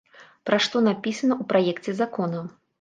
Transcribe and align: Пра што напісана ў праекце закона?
Пра 0.49 0.57
што 0.67 0.81
напісана 0.87 1.37
ў 1.41 1.43
праекце 1.53 1.99
закона? 2.03 2.45